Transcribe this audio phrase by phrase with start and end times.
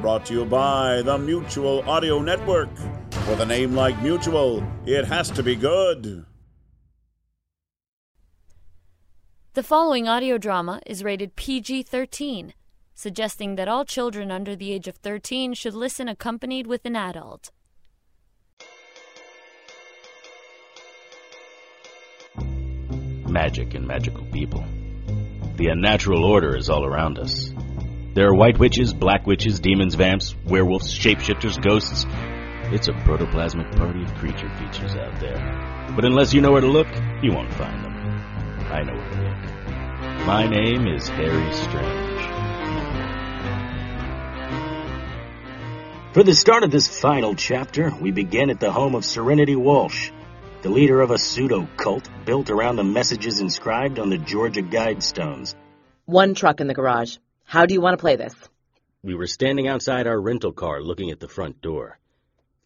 [0.00, 2.70] Brought to you by the Mutual Audio Network.
[3.28, 6.24] With a name like Mutual, it has to be good.
[9.54, 12.54] The following audio drama is rated PG 13,
[12.94, 17.50] suggesting that all children under the age of 13 should listen accompanied with an adult.
[23.28, 24.64] Magic and magical people.
[25.56, 27.52] The unnatural order is all around us.
[28.18, 32.04] There are white witches, black witches, demons, vamps, werewolves, shapeshifters, ghosts.
[32.74, 35.38] It's a protoplasmic party of creature features out there.
[35.94, 36.88] But unless you know where to look,
[37.22, 37.92] you won't find them.
[38.72, 40.26] I know where to look.
[40.26, 42.20] My name is Harry Strange.
[46.12, 50.10] For the start of this final chapter, we begin at the home of Serenity Walsh,
[50.62, 55.54] the leader of a pseudo cult built around the messages inscribed on the Georgia Guidestones.
[56.06, 57.18] One truck in the garage.
[57.48, 58.34] How do you want to play this?
[59.02, 61.98] We were standing outside our rental car looking at the front door.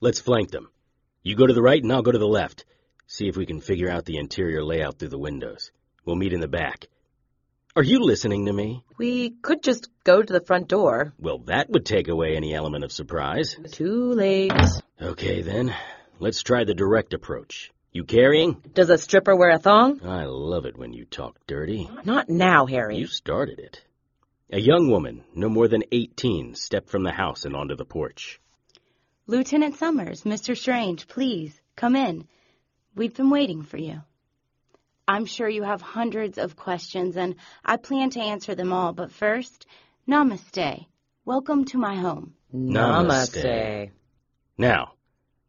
[0.01, 0.71] Let's flank them.
[1.23, 2.65] You go to the right and I'll go to the left.
[3.07, 5.71] See if we can figure out the interior layout through the windows.
[6.05, 6.89] We'll meet in the back.
[7.77, 8.83] Are you listening to me?
[8.99, 11.13] We could just go to the front door.
[11.17, 13.57] Well, that would take away any element of surprise.
[13.71, 14.53] Too late.
[15.01, 15.73] Okay, then.
[16.19, 17.71] Let's try the direct approach.
[17.93, 18.61] You carrying?
[18.75, 20.05] Does a stripper wear a thong?
[20.05, 21.89] I love it when you talk dirty.
[22.05, 22.97] Not now, Harry.
[22.97, 23.85] You started it.
[24.55, 28.39] A young woman, no more than 18, stepped from the house and onto the porch.
[29.27, 30.55] Lieutenant Summers, Mr.
[30.55, 32.29] Strange, please, come in.
[32.95, 34.03] We've been waiting for you.
[35.09, 39.11] I'm sure you have hundreds of questions, and I plan to answer them all, but
[39.11, 39.65] first,
[40.07, 40.85] namaste.
[41.25, 42.35] Welcome to my home.
[42.55, 43.91] Namaste.
[44.59, 44.93] Now,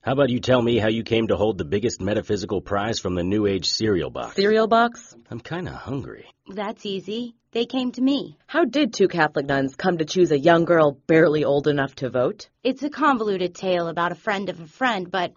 [0.04, 3.16] how about you tell me how you came to hold the biggest metaphysical prize from
[3.16, 4.36] the New Age cereal box?
[4.36, 5.16] Cereal box?
[5.32, 6.26] I'm kinda hungry.
[6.46, 7.36] That's easy.
[7.52, 8.38] They came to me.
[8.46, 12.10] How did two Catholic nuns come to choose a young girl barely old enough to
[12.10, 12.50] vote?
[12.66, 15.32] It's a convoluted tale about a friend of a friend, but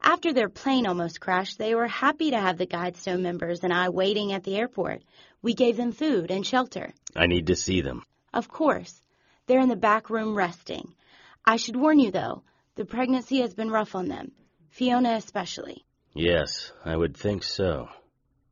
[0.00, 3.88] after their plane almost crashed, they were happy to have the Guidestone members and I
[3.88, 5.02] waiting at the airport.
[5.42, 6.94] We gave them food and shelter.
[7.16, 8.04] I need to see them.
[8.32, 9.00] Of course.
[9.46, 10.94] They're in the back room resting.
[11.44, 12.44] I should warn you, though,
[12.76, 14.32] the pregnancy has been rough on them.
[14.70, 15.84] Fiona especially.
[16.12, 17.88] Yes, I would think so.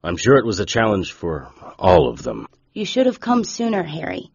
[0.04, 2.46] I'm sure it was a challenge for all of them.
[2.72, 4.30] You should have come sooner, Harry.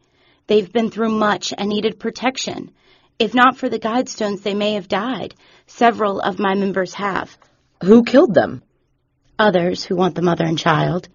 [0.48, 2.72] They've been through much and needed protection.
[3.18, 5.36] If not for the Guidestones, they may have died.
[5.68, 7.38] Several of my members have.
[7.84, 8.64] Who killed them?
[9.40, 11.08] Others who want the mother and child.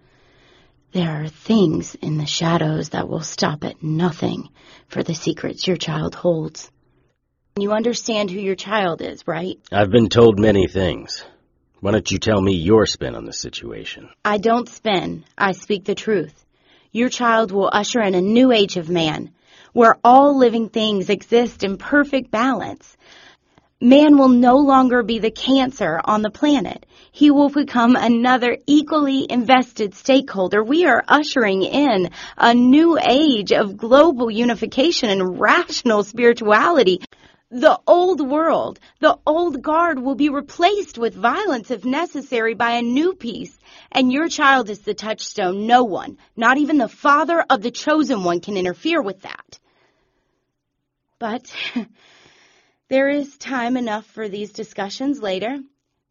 [0.91, 4.49] There are things in the shadows that will stop at nothing
[4.87, 6.71] for the secrets your child holds.
[7.55, 9.59] You understand who your child is, right?
[9.71, 11.23] I've been told many things.
[11.81, 14.09] Why don't you tell me your spin on the situation?
[14.25, 15.23] I don't spin.
[15.37, 16.33] I speak the truth.
[16.91, 19.29] Your child will usher in a new age of man,
[19.71, 22.97] where all living things exist in perfect balance.
[23.79, 26.87] Man will no longer be the cancer on the planet.
[27.11, 30.63] He will become another equally invested stakeholder.
[30.63, 37.01] We are ushering in a new age of global unification and rational spirituality.
[37.53, 42.81] The old world, the old guard will be replaced with violence if necessary by a
[42.81, 43.55] new peace.
[43.91, 45.67] And your child is the touchstone.
[45.67, 49.59] No one, not even the father of the chosen one, can interfere with that.
[51.19, 51.53] But
[52.89, 55.59] there is time enough for these discussions later.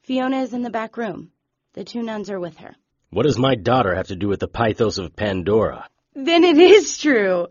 [0.04, 1.32] Fiona is in the back room.
[1.72, 2.76] The two nuns are with her.
[3.10, 5.88] What does my daughter have to do with the Pythos of Pandora?
[6.14, 7.48] Then it is true.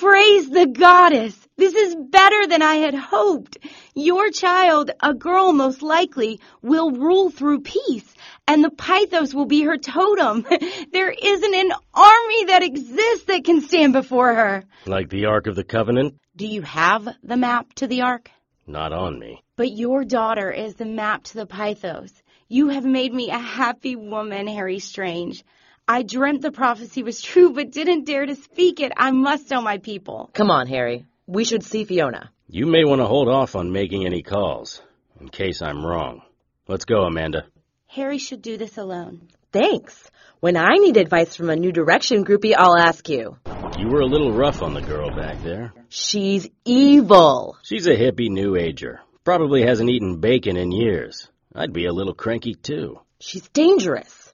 [0.00, 1.36] Praise the goddess!
[1.58, 3.58] This is better than I had hoped.
[3.94, 8.14] Your child, a girl most likely, will rule through peace,
[8.48, 10.46] and the Pythos will be her totem.
[10.92, 14.64] There isn't an army that exists that can stand before her.
[14.86, 16.14] Like the Ark of the Covenant?
[16.34, 18.30] Do you have the map to the Ark?
[18.66, 19.42] Not on me.
[19.56, 22.10] But your daughter is the map to the Pythos.
[22.48, 25.44] You have made me a happy woman, Harry Strange.
[25.92, 28.92] I dreamt the prophecy was true, but didn't dare to speak it.
[28.96, 30.30] I must tell my people.
[30.34, 31.04] Come on, Harry.
[31.26, 32.30] We should see Fiona.
[32.46, 34.82] You may want to hold off on making any calls,
[35.20, 36.22] in case I'm wrong.
[36.68, 37.46] Let's go, Amanda.
[37.88, 39.30] Harry should do this alone.
[39.50, 40.08] Thanks.
[40.38, 43.36] When I need advice from a New Direction groupie, I'll ask you.
[43.76, 45.72] You were a little rough on the girl back there.
[45.88, 47.56] She's evil.
[47.64, 49.00] She's a hippie new ager.
[49.24, 51.28] Probably hasn't eaten bacon in years.
[51.52, 53.00] I'd be a little cranky too.
[53.18, 54.29] She's dangerous.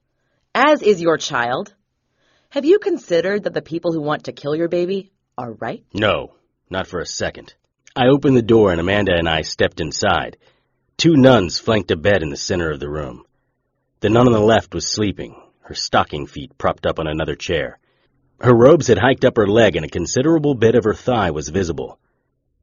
[0.58, 1.74] As is your child.
[2.48, 5.84] Have you considered that the people who want to kill your baby are right?
[5.92, 6.32] No,
[6.70, 7.52] not for a second.
[7.94, 10.38] I opened the door and Amanda and I stepped inside.
[10.96, 13.26] Two nuns flanked a bed in the center of the room.
[14.00, 17.78] The nun on the left was sleeping, her stocking feet propped up on another chair.
[18.40, 21.50] Her robes had hiked up her leg and a considerable bit of her thigh was
[21.50, 21.98] visible.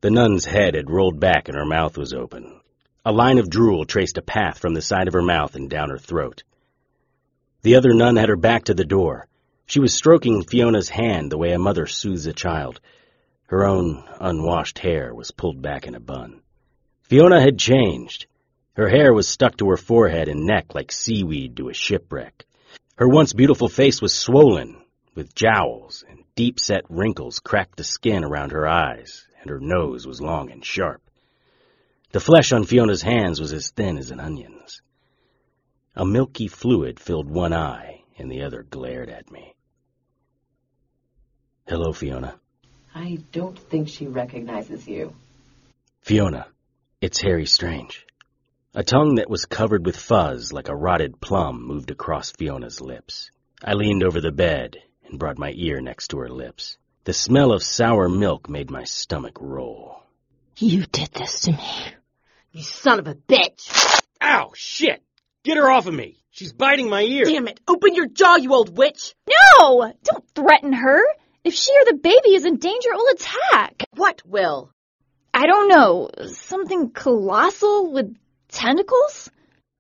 [0.02, 2.60] The nun's head had rolled back and her mouth was open.
[3.06, 5.92] A line of drool traced a path from the side of her mouth and down
[5.92, 6.42] her throat.
[7.64, 9.28] The other nun had her back to the door.
[9.66, 12.82] She was stroking Fiona's hand the way a mother soothes a child.
[13.48, 16.42] Her own unwashed hair was pulled back in a bun.
[17.04, 18.26] Fiona had changed.
[18.74, 22.46] Her hair was stuck to her forehead and neck like seaweed to a shipwreck.
[22.98, 24.84] Her once beautiful face was swollen,
[25.16, 30.22] with jowls, and deep-set wrinkles cracked the skin around her eyes, and her nose was
[30.22, 31.02] long and sharp.
[32.12, 34.82] The flesh on Fiona's hands was as thin as an onion's.
[35.96, 39.56] A milky fluid filled one eye, and the other glared at me.
[41.68, 42.40] Hello, Fiona.
[42.96, 45.16] I don't think she recognizes you.
[46.02, 46.48] Fiona,
[47.00, 48.06] it's Harry Strange.
[48.74, 53.30] A tongue that was covered with fuzz like a rotted plum moved across Fiona's lips.
[53.64, 56.78] I leaned over the bed and brought my ear next to her lips.
[57.04, 60.02] The smell of sour milk made my stomach roll.
[60.58, 61.86] You did this to me.
[62.52, 64.02] You son of a bitch!
[64.22, 65.04] Ow, shit!
[65.44, 66.18] Get her off of me!
[66.32, 67.26] She's biting my ear!
[67.26, 67.60] Damn it!
[67.68, 69.14] Open your jaw, you old witch!
[69.60, 69.94] No!
[70.04, 71.02] Don't threaten her.
[71.44, 73.84] If she or the baby is in danger, it will attack.
[73.96, 74.72] What will?
[75.34, 76.10] I don't know.
[76.28, 78.16] Something colossal with
[78.48, 79.30] tentacles?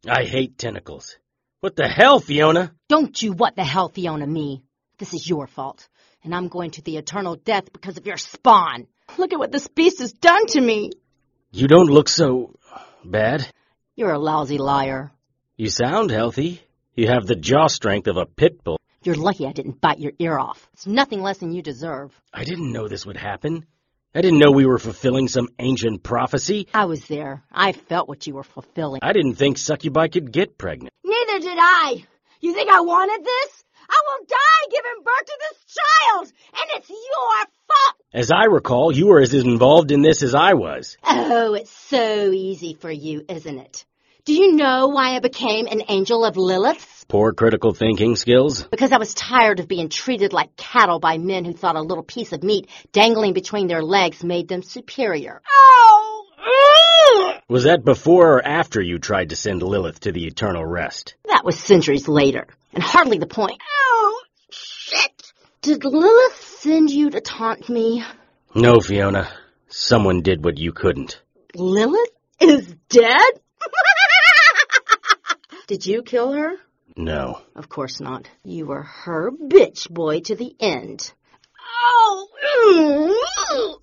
[0.06, 1.18] I hate tentacles.
[1.62, 2.74] What the hell, Fiona?
[2.90, 4.64] Don't you what the hell, Fiona, me.
[4.98, 5.88] This is your fault.
[6.26, 8.88] And I'm going to the eternal death because of your spawn.
[9.18, 10.92] Look at what this beast has done to me.
[11.52, 12.54] You don't look so...
[13.06, 13.48] bad.
[13.96, 15.12] You're a lousy liar.
[15.56, 16.64] You sound healthy.
[16.96, 18.80] You have the jaw strength of a pit bull.
[19.04, 20.68] You're lucky I didn't bite your ear off.
[20.74, 22.20] It's nothing less than you deserve.
[22.34, 23.68] I didn't know this would happen.
[24.16, 26.68] I didn't know we were fulfilling some ancient prophecy.
[26.74, 27.44] I was there.
[27.52, 29.02] I felt what you were fulfilling.
[29.04, 30.92] I didn't think succubi could get pregnant.
[31.04, 32.04] Neither did I.
[32.40, 33.64] You think I wanted this?
[33.88, 37.96] I will die giving birth to this child, and it's your fault.
[38.12, 40.98] As I recall, you were as involved in this as I was.
[41.04, 43.86] Oh, it's so easy for you, isn't it?
[44.26, 47.04] Do you know why I became an angel of Lilith's?
[47.10, 48.64] Poor critical thinking skills.
[48.64, 52.06] Because I was tired of being treated like cattle by men who thought a little
[52.06, 55.42] piece of meat dangling between their legs made them superior.
[55.52, 56.26] Oh!
[57.50, 61.16] Was that before or after you tried to send Lilith to the eternal rest?
[61.26, 63.62] That was centuries later, and hardly the point.
[63.62, 65.34] Oh, shit!
[65.62, 68.06] Did Lilith send you to taunt me?
[68.56, 69.28] No, Fiona.
[69.68, 71.22] Someone did what you couldn't.
[71.56, 73.42] Lilith is dead?
[75.68, 76.56] Did you kill her?
[76.98, 77.42] No.
[77.56, 78.30] Of course not.
[78.44, 81.12] You were her bitch boy to the end.
[81.86, 83.76] Oh, mm,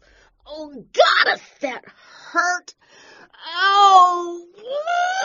[0.46, 1.84] oh, goddess, that
[2.32, 2.74] hurt.
[3.46, 4.46] Oh.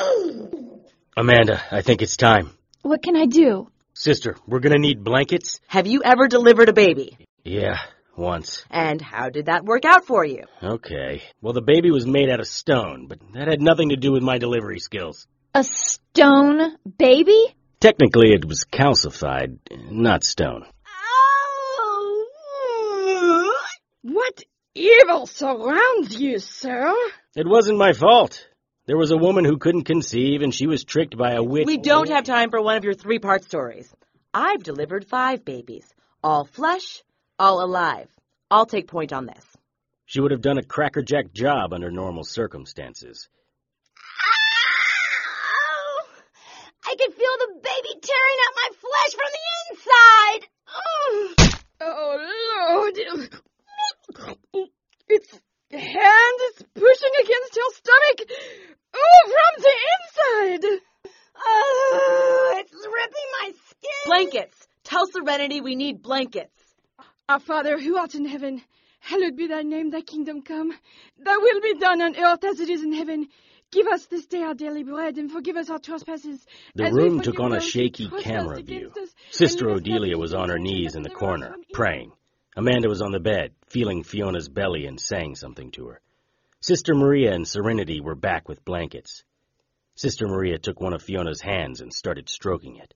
[0.01, 0.79] mm.
[1.17, 2.51] Amanda, I think it's time.
[2.81, 3.69] What can I do?
[3.93, 5.59] Sister, we're gonna need blankets?
[5.67, 7.17] Have you ever delivered a baby?
[7.43, 7.77] Yeah,
[8.17, 8.65] once.
[8.69, 10.43] And how did that work out for you?
[10.61, 11.21] Okay.
[11.41, 14.23] Well, the baby was made out of stone, but that had nothing to do with
[14.23, 15.27] my delivery skills.
[15.55, 17.55] A stone baby?
[17.79, 19.57] Technically, it was calcified,
[19.89, 20.65] not stone.
[23.07, 23.53] Oh.
[24.01, 24.43] What
[24.73, 26.93] evil surrounds you, sir?
[27.37, 28.45] It wasn't my fault.
[28.85, 31.65] There was a woman who couldn't conceive, and she was tricked by a witch.
[31.65, 33.89] We don't have time for one of your three part stories.
[34.33, 35.87] I've delivered five babies,
[36.21, 37.01] all flesh,
[37.39, 38.09] all alive.
[38.51, 39.45] I'll take point on this.
[40.05, 43.29] She would have done a crackerjack job under normal circumstances.
[43.97, 46.05] Ow!
[46.87, 50.41] I can feel the baby tearing out my flesh from the inside.
[50.81, 51.33] Ugh.
[51.81, 52.13] Oh,
[52.55, 52.95] Lord.
[55.07, 55.29] Its
[55.71, 58.19] hand is pushing against your stomach.
[58.93, 60.81] Oh, from the inside.
[61.37, 64.03] Oh, it's ripping my skin.
[64.05, 64.67] Blankets!
[64.83, 66.75] Tell Serenity we need blankets.
[67.27, 68.61] Our Father who art in heaven,
[68.99, 70.71] hallowed be thy name, thy kingdom come.
[71.17, 73.27] Thy will be done on earth as it is in heaven.
[73.75, 76.45] Give us this day our daily bread, and forgive us our trespasses.
[76.75, 78.93] The room took on a shaky camera view.
[79.31, 82.13] Sister And lead us not Odelia was on her knees in the corner, praying.
[82.55, 85.99] Amanda was on the bed, feeling Fiona's belly and saying something to her.
[86.61, 89.25] Sister Maria and Serenity were back with blankets.
[89.95, 92.93] Sister Maria took one of Fiona's hands and started stroking it.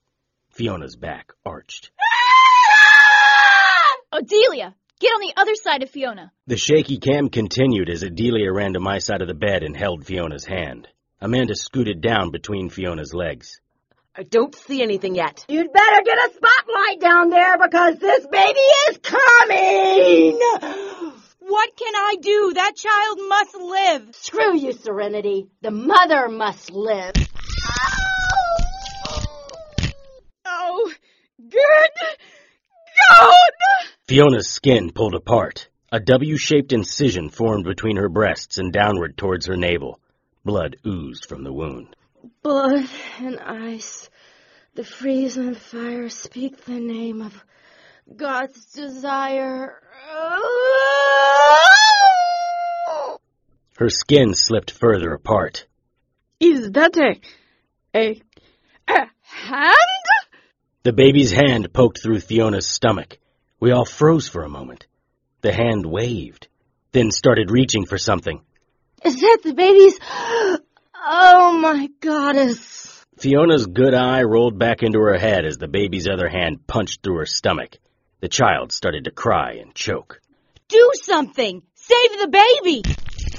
[0.48, 1.90] Fiona's back arched.
[4.14, 6.30] Odelia, get on the other side of Fiona.
[6.46, 10.06] The shaky cam continued as Odelia ran to my side of the bed and held
[10.06, 10.86] Fiona's hand.
[11.20, 13.60] Amanda scooted down between Fiona's legs.
[14.14, 15.44] I don't see anything yet.
[15.48, 20.38] You'd better get a spotlight down there because this baby is coming.
[21.40, 22.52] What can I do?
[22.54, 24.14] That child must live.
[24.16, 25.48] Screw you, Serenity.
[25.62, 27.14] The mother must live.
[30.44, 30.92] Oh,
[31.48, 31.90] good.
[33.18, 33.50] God!
[34.08, 35.68] Fiona's skin pulled apart.
[35.92, 40.00] A W-shaped incision formed between her breasts and downward towards her navel.
[40.44, 41.96] Blood oozed from the wound.
[42.42, 42.88] Blood
[43.18, 44.08] and ice,
[44.74, 47.44] the freeze and fire speak the name of
[48.14, 49.80] God's desire.
[53.76, 55.66] Her skin slipped further apart.
[56.38, 57.20] Is that a.
[57.94, 58.22] a.
[58.88, 59.76] a hand?
[60.82, 63.18] The baby's hand poked through Fiona's stomach.
[63.60, 64.86] We all froze for a moment.
[65.42, 66.48] The hand waved,
[66.92, 68.40] then started reaching for something.
[69.04, 69.98] Is that the baby's?
[70.94, 73.04] Oh my goddess.
[73.18, 77.18] Fiona's good eye rolled back into her head as the baby's other hand punched through
[77.18, 77.76] her stomach.
[78.20, 80.22] The child started to cry and choke.
[80.68, 81.62] Do something!
[81.74, 82.82] Save the baby!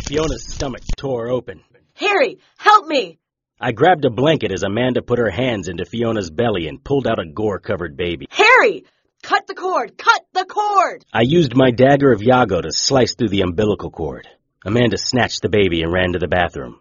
[0.06, 1.64] Fiona's stomach tore open.
[1.96, 3.18] Harry, help me!
[3.64, 7.20] I grabbed a blanket as Amanda put her hands into Fiona's belly and pulled out
[7.20, 8.26] a gore-covered baby.
[8.32, 8.86] Harry!
[9.22, 10.00] Cut the cord!
[10.00, 11.06] Cut the cord!
[11.14, 14.28] I used my dagger of Yago to slice through the umbilical cord.
[14.66, 16.80] Amanda snatched the baby and ran to the bathroom.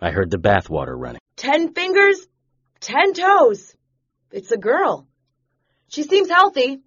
[0.00, 1.20] I heard the bathwater running.
[1.36, 2.26] Ten fingers,
[2.80, 3.76] ten toes.
[4.32, 5.06] It's a girl.
[5.86, 6.80] She seems healthy.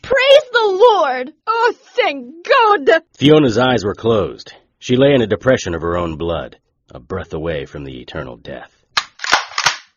[0.00, 1.32] Praise the Lord!
[1.44, 3.02] Oh, thank God!
[3.18, 4.52] Fiona's eyes were closed.
[4.78, 6.60] She lay in a depression of her own blood,
[6.92, 8.75] a breath away from the eternal death.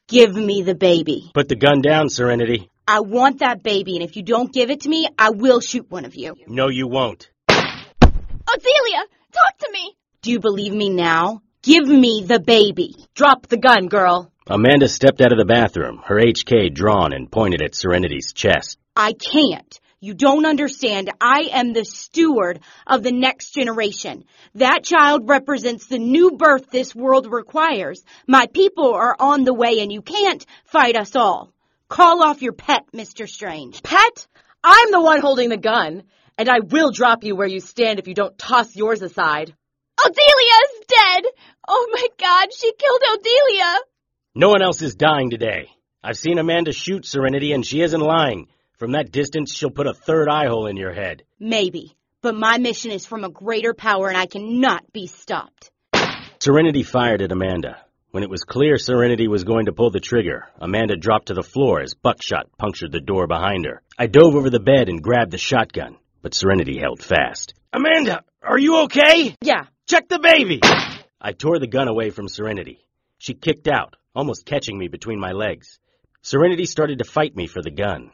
[0.09, 1.29] Give me the baby.
[1.35, 2.71] Put the gun down, Serenity.
[2.87, 5.89] I want that baby, and if you don't give it to me, I will shoot
[5.91, 6.33] one of you.
[6.47, 7.29] No, you won't.
[7.47, 9.95] Odelia, talk to me!
[10.23, 11.43] Do you believe me now?
[11.61, 12.95] Give me the baby.
[13.13, 14.31] Drop the gun, girl.
[14.47, 18.79] Amanda stepped out of the bathroom, her HK drawn and pointed at Serenity's chest.
[18.95, 19.79] I can't.
[20.01, 21.11] You don't understand.
[21.19, 24.23] I am the steward of the next generation.
[24.55, 28.01] That child represents the new birth this world requires.
[28.25, 31.51] My people are on the way and you can't fight us all.
[31.89, 33.27] Call off your pet, Mr.
[33.27, 33.83] Strange.
[33.83, 34.27] Pet,
[34.63, 36.03] I'm the one holding the gun,
[36.37, 39.53] and I will drop you where you stand if you don't toss yours aside.
[39.99, 41.23] Odelia's dead!
[41.67, 43.75] Oh my god, she killed Odelia!
[44.33, 45.69] No one else is dying today.
[46.01, 48.47] I've seen Amanda shoot Serenity and she isn't lying.
[48.79, 51.23] From that distance, she'll put a third eye hole in your head.
[51.39, 51.95] Maybe.
[52.21, 55.69] But my mission is from a greater power and I cannot be stopped.
[56.39, 57.77] Serenity fired at Amanda.
[58.11, 61.43] When it was clear Serenity was going to pull the trigger, Amanda dropped to the
[61.43, 63.83] floor as buckshot punctured the door behind her.
[63.97, 67.53] I dove over the bed and grabbed the shotgun, but Serenity held fast.
[67.71, 69.35] Amanda, are you okay?
[69.41, 70.59] Yeah, Check the baby!
[71.19, 72.85] I tore the gun away from Serenity.
[73.17, 75.79] She kicked out, almost catching me between my legs.
[76.21, 78.11] Serenity started to fight me for the gun.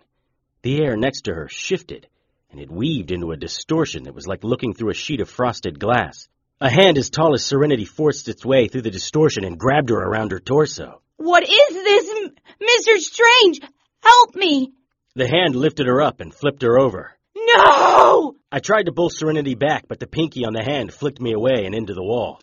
[0.66, 2.08] The air next to her shifted,
[2.50, 5.80] and it weaved into a distortion that was like looking through a sheet of frosted
[5.80, 6.28] glass.
[6.60, 9.96] A hand as tall as Serenity forced its way through the distortion and grabbed her
[9.96, 11.04] around her torso.
[11.18, 12.98] What is this, M- Mr.
[12.98, 13.60] Strange?
[14.02, 14.72] Help me!
[15.14, 17.12] The hand lifted her up and flipped her over.
[17.36, 18.36] No!
[18.52, 21.66] I tried to pull Serenity back, but the pinky on the hand flicked me away
[21.66, 22.40] and into the wall.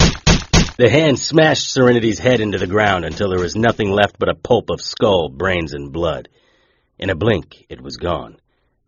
[0.78, 4.36] The hand smashed Serenity's head into the ground until there was nothing left but a
[4.36, 6.28] pulp of skull, brains, and blood.
[6.98, 8.36] In a blink, it was gone,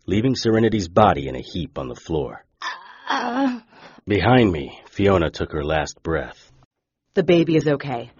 [0.05, 2.45] leaving Serenity's body in a heap on the floor.
[3.09, 3.59] Uh,
[4.07, 6.51] Behind me, Fiona took her last breath.
[7.15, 8.11] the baby is okay.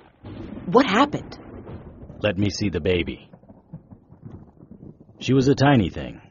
[0.66, 1.38] What happened?
[2.22, 3.30] Let me see the baby.
[5.20, 6.22] She was a tiny thing,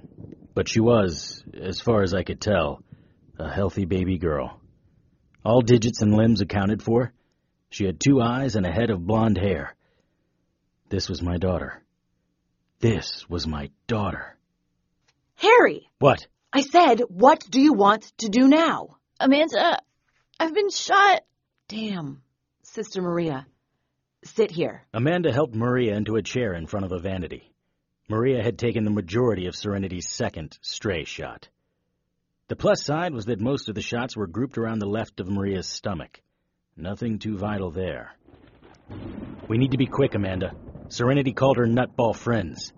[0.55, 2.83] but she was, as far as I could tell,
[3.39, 4.61] a healthy baby girl.
[5.45, 7.13] All digits and limbs accounted for.
[7.71, 9.75] She had two eyes and a head of blonde hair.
[10.89, 11.83] This was my daughter.
[12.85, 14.37] This was my daughter.
[15.37, 16.27] Harry, What?
[16.53, 18.99] I said, what do you want to do now?
[19.19, 19.79] Amanda,
[20.39, 21.23] I've been shot.
[21.67, 22.21] Damn,
[22.63, 23.47] Sister Maria.
[24.25, 24.83] Sit here.
[24.93, 27.55] Amanda helped Maria into a chair in front of a vanity.
[28.11, 31.49] Maria had taken the majority of Serenity's second stray shot.
[32.49, 35.31] The plus side was that most of the shots were grouped around the left of
[35.31, 36.21] Maria's stomach.
[36.77, 38.13] Nothing too vital there.
[39.49, 40.53] We need to be quick, Amanda.
[40.95, 42.73] Serenity called her nutball friends.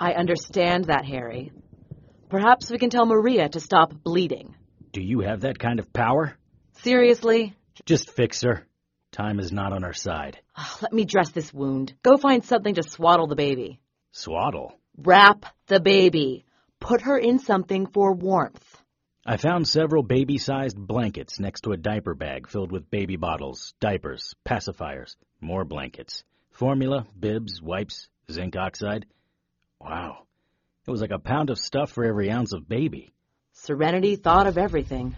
[0.00, 1.52] I understand that, Harry.
[2.30, 4.54] Perhaps we can tell Maria to stop bleeding.
[4.92, 6.34] Do you have that kind of power?
[6.78, 7.54] Seriously?
[7.84, 8.66] Just fix her.
[9.10, 10.38] Time is not on our side.
[10.56, 11.92] Ah, Let me dress this wound.
[12.02, 13.78] Go find something to swaddle the baby.
[14.12, 14.72] Swaddle.
[14.96, 16.46] Wrap the baby.
[16.80, 18.64] Put her in something for warmth.
[19.26, 23.74] I found several baby sized blankets next to a diaper bag filled with baby bottles,
[23.80, 26.24] diapers, pacifiers, more blankets,
[26.62, 29.04] formula, bibs, wipes, zinc oxide.
[29.80, 30.26] Wow.
[30.86, 33.12] It was like a pound of stuff for every ounce of baby.
[33.50, 35.16] Serenity thought of everything.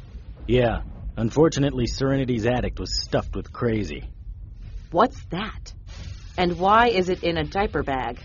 [0.49, 0.81] Yeah,
[1.19, 4.09] unfortunately, Serenity's attic was stuffed with crazy.
[4.91, 5.75] What's that?
[6.39, 8.21] And why is it in a diaper bag?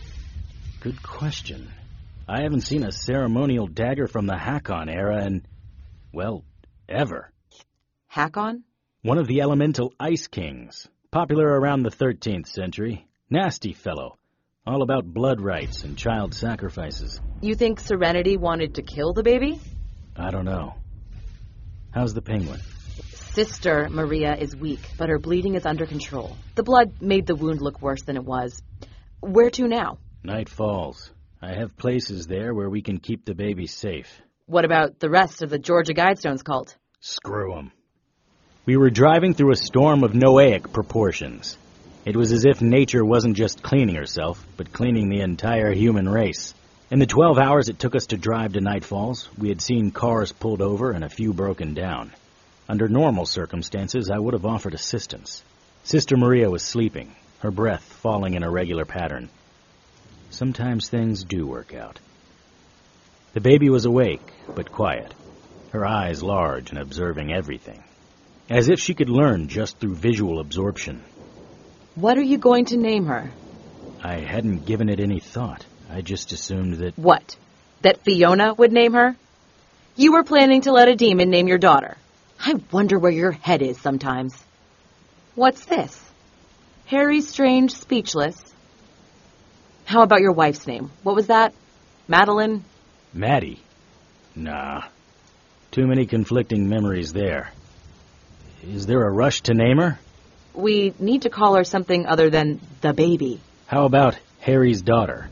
[0.80, 1.70] Good question.
[2.26, 5.46] I haven't seen a ceremonial dagger from the Hakon era in,
[6.14, 6.46] well,
[6.88, 7.34] ever.
[8.08, 8.64] Hakon?
[9.02, 13.06] One of the elemental ice kings, popular around the 13th century.
[13.32, 14.18] Nasty fellow.
[14.66, 17.22] All about blood rites and child sacrifices.
[17.42, 19.60] You think Serenity wanted to kill the baby?
[20.16, 20.74] I don't know.
[21.92, 22.60] How's the penguin?
[23.34, 26.36] Sister Maria is weak, but her bleeding is under control.
[26.56, 28.60] The blood made the wound look worse than it was.
[29.20, 30.00] Where to now?
[30.24, 31.12] Night Falls.
[31.40, 34.22] I have places there where we can keep the baby safe.
[34.48, 36.76] What about the rest of the Georgia Guidestones cult?
[37.00, 37.72] Screw 'em.
[38.66, 41.58] We were driving through a storm of Noahic proportions.
[42.06, 46.54] It was as if nature wasn't just cleaning herself, but cleaning the entire human race.
[46.90, 49.92] In the 12 hours it took us to drive to Night Falls, we had seen
[49.92, 52.12] cars pulled over and a few broken down.
[52.70, 55.44] Under normal circumstances, I would have offered assistance.
[55.84, 59.30] Sister Maria was sleeping, her breath falling in a regular pattern.
[60.30, 62.00] Sometimes things do work out.
[63.34, 65.14] The baby was awake, but quiet,
[65.72, 67.84] her eyes large and observing everything,
[68.50, 71.04] as if she could learn just through visual absorption.
[72.00, 73.30] What are you going to name her?
[74.02, 75.66] I hadn't given it any thought.
[75.92, 76.98] I just assumed that.
[76.98, 77.36] What?
[77.82, 79.18] That Fiona would name her?
[79.98, 81.98] You were planning to let a demon name your daughter.
[82.40, 84.42] I wonder where your head is sometimes.
[85.36, 86.10] What's this?
[86.86, 88.42] Harry Strange Speechless.
[89.84, 90.92] How about your wife's name?
[91.04, 91.54] What was that?
[92.08, 92.64] Madeline?
[93.14, 93.60] Maddie?
[94.38, 94.84] Nah.
[95.72, 97.52] Too many conflicting memories there.
[98.64, 100.00] Is there a rush to name her?
[100.54, 103.40] We need to call her something other than the baby.
[103.68, 105.30] How about Harry's daughter?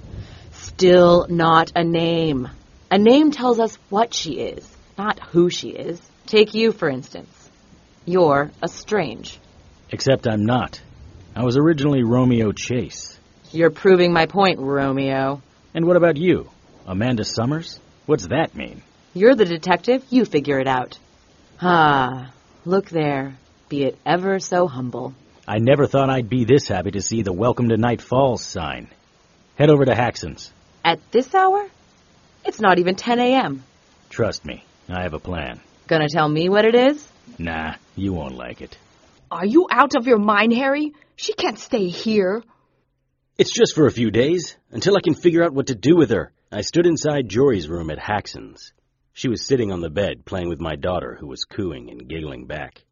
[0.51, 2.49] Still not a name.
[2.91, 5.99] A name tells us what she is, not who she is.
[6.25, 7.49] Take you, for instance.
[8.05, 9.39] You're a strange.
[9.91, 10.81] Except I'm not.
[11.35, 13.17] I was originally Romeo Chase.
[13.51, 15.41] You're proving my point, Romeo.
[15.73, 16.49] And what about you?
[16.85, 17.79] Amanda Summers?
[18.05, 18.81] What's that mean?
[19.13, 20.03] You're the detective.
[20.09, 20.97] You figure it out.
[21.61, 22.31] Ah,
[22.65, 23.37] look there.
[23.69, 25.13] Be it ever so humble.
[25.45, 28.87] I never thought I'd be this happy to see the Welcome to Night Falls sign.
[29.55, 30.53] Head over to Haxon's.
[30.85, 31.67] At this hour?
[32.45, 33.65] It's not even 10 a.m.
[34.09, 35.59] Trust me, I have a plan.
[35.85, 37.05] Gonna tell me what it is?
[37.37, 38.77] Nah, you won't like it.
[39.29, 40.93] Are you out of your mind, Harry?
[41.17, 42.43] She can't stay here.
[43.37, 46.11] It's just for a few days, until I can figure out what to do with
[46.11, 46.31] her.
[46.53, 48.71] I stood inside Jory's room at Haxon's.
[49.11, 52.45] She was sitting on the bed playing with my daughter, who was cooing and giggling
[52.45, 52.83] back.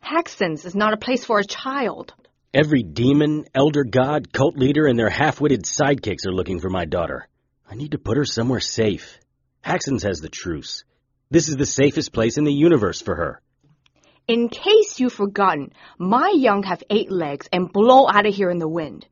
[0.00, 2.14] Haxon's is not a place for a child.
[2.54, 7.28] Every demon, elder god, cult leader, and their half-witted sidekicks are looking for my daughter.
[7.70, 9.18] I need to put her somewhere safe.
[9.60, 10.84] Haxon's has the truce.
[11.30, 13.42] This is the safest place in the universe for her.
[14.26, 18.58] In case you've forgotten, my young have eight legs and blow out of here in
[18.58, 19.06] the wind.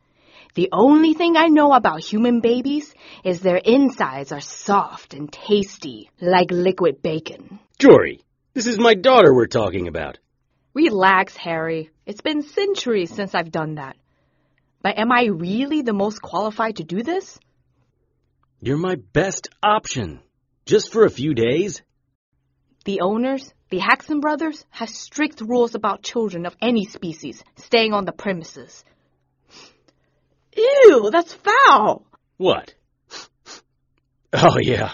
[0.55, 6.11] The only thing I know about human babies is their insides are soft and tasty,
[6.21, 7.59] like liquid bacon.
[7.79, 8.23] Jory,
[8.55, 10.19] this is my daughter we're talking about.
[10.77, 11.89] Relax, Harry.
[12.05, 13.97] It's been centuries since I've done that.
[14.83, 17.39] But am I really the most qualified to do this?
[18.61, 20.21] You're my best option.
[20.67, 21.81] Just for a few days?
[22.85, 28.05] The owners, the Haxon brothers, have strict rules about children of any species staying on
[28.05, 28.85] the premises.
[30.55, 32.05] Ew, that's foul!
[32.37, 32.75] What?
[34.31, 34.93] Oh, yeah.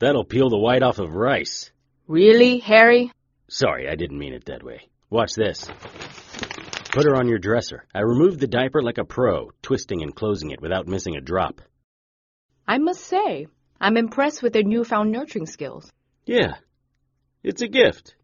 [0.00, 1.70] That'll peel the white off of rice.
[2.08, 3.12] Really, Harry?
[3.48, 4.90] Sorry, I didn't mean it that way.
[5.10, 5.68] Watch this.
[6.92, 7.84] Put her on your dresser.
[7.92, 11.60] I removed the diaper like a pro, twisting and closing it without missing a drop.
[12.66, 13.48] I must say,
[13.80, 15.90] I'm impressed with their newfound nurturing skills.
[16.26, 16.54] Yeah.
[17.42, 18.14] It's a gift.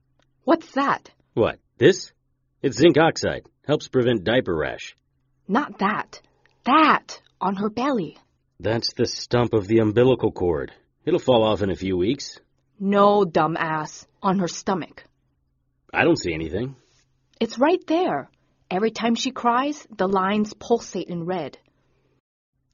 [0.45, 1.11] What's that?
[1.35, 2.13] What, this?
[2.63, 3.49] It's zinc oxide.
[3.67, 4.97] Helps prevent diaper rash.
[5.49, 6.21] Not that.
[6.65, 8.17] That on her belly.
[8.61, 10.73] That's the stump of the umbilical cord.
[11.05, 12.39] It'll fall off in a few weeks.
[12.79, 14.07] No, dumbass.
[14.23, 15.05] On her stomach.
[15.97, 16.77] I don't see anything.
[17.41, 18.29] It's right there.
[18.71, 21.57] Every time she cries, the lines pulsate in red.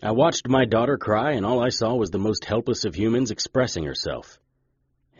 [0.03, 3.31] I watched my daughter cry, and all I saw was the most helpless of humans
[3.31, 4.41] expressing herself.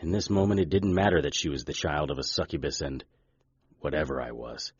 [0.01, 3.05] In this moment, it didn't matter that she was the child of a succubus and
[3.79, 4.73] whatever I was.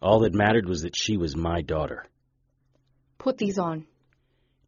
[0.00, 2.06] All that mattered was that she was my daughter.
[3.18, 3.86] Put these on.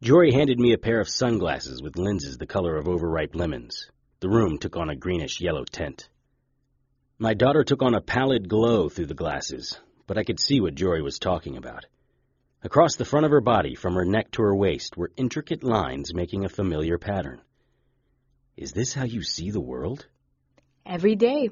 [0.03, 3.89] Jory handed me a pair of sunglasses with lenses the color of overripe lemons.
[4.19, 6.07] The room took on a greenish yellow tint.
[7.21, 9.77] My daughter took on a pallid glow through the glasses,
[10.07, 11.85] but I could see what Jory was talking about.
[12.63, 16.13] Across the front of her body, from her neck to her waist, were intricate lines
[16.13, 17.41] making a familiar pattern.
[18.55, 20.05] Is this how you see the world?
[20.85, 21.49] Every day.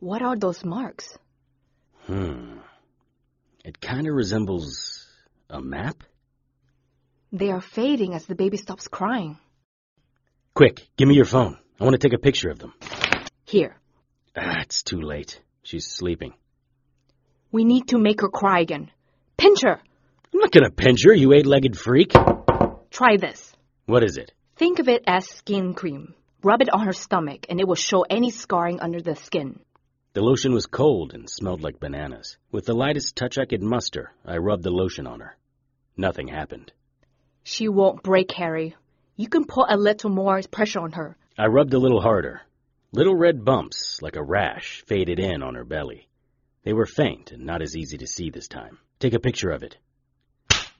[0.00, 1.16] What are those marks?
[2.06, 2.58] Hmm.
[3.64, 5.06] It kind of resembles
[5.48, 6.04] a map?
[7.32, 9.38] They are fading as the baby stops crying.
[10.52, 11.56] Quick, give me your phone.
[11.80, 12.74] I want to take a picture of them.
[13.46, 13.78] Here.
[14.36, 15.40] Ah, it's too late.
[15.62, 16.34] She's sleeping.
[17.52, 18.90] We need to make her cry again.
[19.36, 19.80] Pinch her.
[20.32, 22.12] I'm not gonna pinch her, you eight-legged freak.
[22.90, 23.54] Try this.
[23.86, 24.32] What is it?
[24.56, 26.14] Think of it as skin cream.
[26.42, 29.60] Rub it on her stomach, and it will show any scarring under the skin.
[30.14, 32.36] The lotion was cold and smelled like bananas.
[32.52, 35.36] With the lightest touch I could muster, I rubbed the lotion on her.
[35.96, 36.72] Nothing happened.
[37.44, 38.76] She won't break, Harry.
[39.16, 41.16] You can put a little more pressure on her.
[41.38, 42.42] I rubbed a little harder.
[42.94, 46.06] Little red bumps, like a rash, faded in on her belly.
[46.62, 48.78] They were faint and not as easy to see this time.
[49.00, 49.76] Take a picture of it.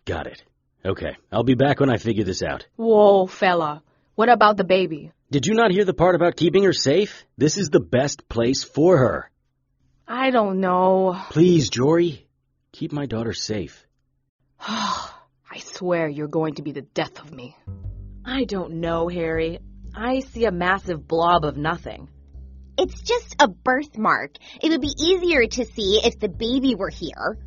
[0.05, 0.40] Got it.
[0.87, 2.68] Okay, I'll be back when I figure this out.
[2.77, 3.83] Whoa, fella.
[4.14, 5.11] What about the baby?
[5.33, 7.24] Did you not hear the part about keeping her safe?
[7.37, 9.29] This is the best place for her.
[10.07, 11.20] I don't know.
[11.31, 12.29] Please, Jory.
[12.70, 13.85] Keep my daughter safe.
[14.61, 17.57] I swear you're going to be the death of me.
[18.24, 19.59] I don't know, Harry.
[19.96, 22.09] I see a massive blob of nothing.
[22.76, 24.33] It's just a birthmark.
[24.61, 27.38] It would be easier to see if the baby were here.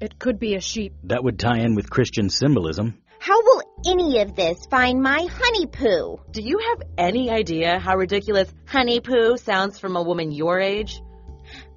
[0.00, 0.94] It could be a sheep.
[1.04, 3.02] That would tie in with Christian symbolism.
[3.18, 6.20] How will any of this find my honey poo?
[6.30, 11.00] Do you have any idea how ridiculous honey poo sounds from a woman your age?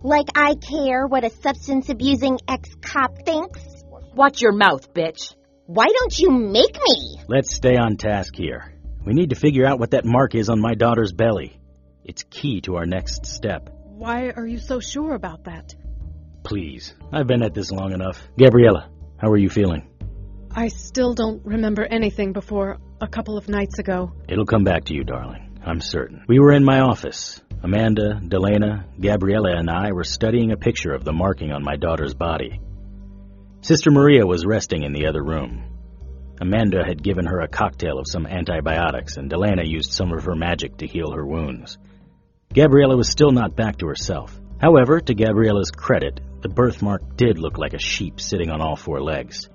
[0.03, 3.61] Like I care what a substance abusing ex cop thinks?
[4.13, 5.33] Watch your mouth, bitch.
[5.65, 7.21] Why don't you make me?
[7.27, 8.70] Let's stay on task here.
[9.05, 11.59] We need to figure out what that mark is on my daughter's belly.
[12.03, 13.69] It's key to our next step.
[13.83, 15.75] Why are you so sure about that?
[16.43, 18.19] Please, I've been at this long enough.
[18.37, 19.87] Gabriella, how are you feeling?
[20.53, 24.11] I still don't remember anything before a couple of nights ago.
[24.27, 25.59] It'll come back to you, darling.
[25.63, 26.25] I'm certain.
[26.27, 27.39] We were in my office.
[27.63, 32.15] Amanda, Delana, Gabriella, and I were studying a picture of the marking on my daughter's
[32.15, 32.59] body.
[33.61, 35.70] Sister Maria was resting in the other room.
[36.41, 40.33] Amanda had given her a cocktail of some antibiotics, and Delana used some of her
[40.35, 41.77] magic to heal her wounds.
[42.51, 44.41] Gabriella was still not back to herself.
[44.59, 48.99] However, to Gabriella's credit, the birthmark did look like a sheep sitting on all four
[48.99, 49.49] legs.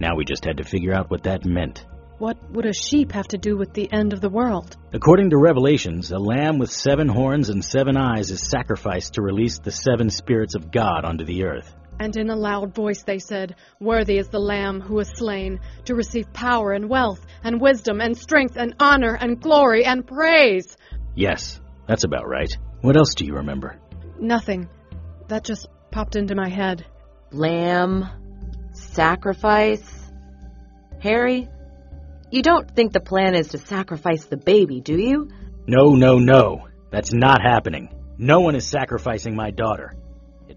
[0.00, 1.84] Now we just had to figure out what that meant.
[2.16, 4.74] What would a sheep have to do with the end of the world?
[4.94, 9.58] According to Revelations, a lamb with seven horns and seven eyes is sacrificed to release
[9.58, 11.74] the seven spirits of God onto the earth.
[11.98, 15.94] And in a loud voice they said, Worthy is the Lamb who was slain to
[15.94, 20.76] receive power and wealth and wisdom and strength and honor and glory and praise.
[21.14, 22.52] Yes, that's about right.
[22.80, 23.78] What else do you remember?
[24.18, 24.68] Nothing.
[25.28, 26.84] That just popped into my head.
[27.30, 28.08] Lamb,
[28.72, 30.10] sacrifice.
[31.00, 31.48] Harry,
[32.30, 35.28] you don't think the plan is to sacrifice the baby, do you?
[35.66, 36.68] No, no, no.
[36.90, 37.88] That's not happening.
[38.18, 39.94] No one is sacrificing my daughter.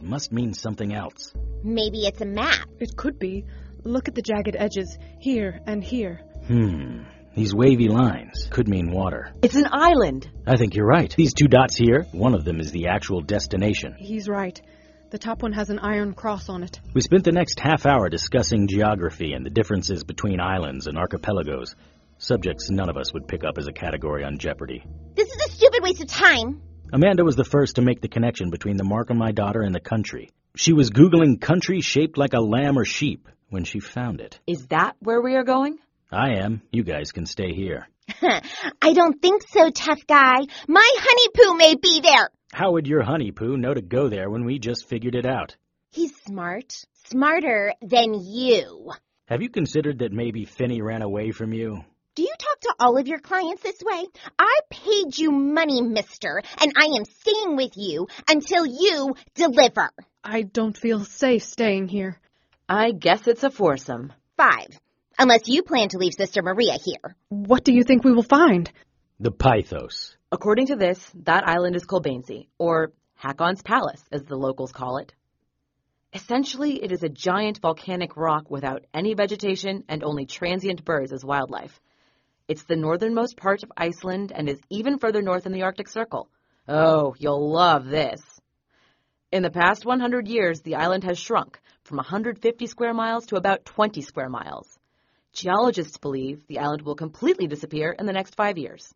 [0.05, 1.33] It must mean something else.
[1.63, 2.69] Maybe it's a map.
[2.79, 3.43] It could be.
[3.83, 6.21] Look at the jagged edges, here and here.
[6.45, 7.05] Hmm.
[7.35, 9.33] These wavy lines could mean water.
[9.41, 10.29] It's an island.
[10.45, 11.11] I think you're right.
[11.17, 13.95] These two dots here, one of them is the actual destination.
[13.97, 14.61] He's right.
[15.09, 16.79] The top one has an iron cross on it.
[16.93, 21.75] We spent the next half hour discussing geography and the differences between islands and archipelagos,
[22.19, 24.85] subjects none of us would pick up as a category on Jeopardy.
[25.15, 26.61] This is a stupid waste of time.
[26.95, 29.75] Amanda was the first to make the connection between the mark on my daughter and
[29.75, 30.29] the country.
[30.55, 34.39] She was Googling country shaped like a lamb or sheep when she found it.
[34.47, 35.77] Is that where we are going?
[36.09, 36.61] I am.
[36.71, 37.89] You guys can stay here.
[38.81, 40.35] I don't think so, tough guy.
[40.69, 42.29] My honey poo may be there.
[42.53, 45.57] How would your honey poo know to go there when we just figured it out?
[45.91, 46.85] He's smart.
[47.07, 48.93] Smarter than you.
[49.25, 51.83] Have you considered that maybe Finny ran away from you?
[52.15, 54.05] Do you talk to all of your clients this way?
[54.39, 59.89] I paid you money, mister, and I am staying with you until you deliver.
[60.23, 62.17] I don't feel safe staying here.
[62.69, 64.13] I guess it's a foursome.
[64.37, 64.67] Five.
[65.19, 67.17] Unless you plan to leave Sister Maria here.
[67.27, 68.71] What do you think we will find?
[69.19, 70.15] The Pythos.
[70.31, 75.13] According to this, that island is Kolbeinsey, or Hakon's Palace, as the locals call it.
[76.13, 81.25] Essentially, it is a giant volcanic rock without any vegetation and only transient birds as
[81.25, 81.77] wildlife.
[82.47, 86.29] It's the northernmost part of Iceland and is even further north in the Arctic Circle.
[86.67, 88.21] Oh, oh you'll love this.
[89.31, 93.65] In the past 100 years, the island has shrunk from 150 square miles to about
[93.65, 94.77] 20 square miles.
[95.33, 98.93] Geologists believe the island will completely disappear in the next five years.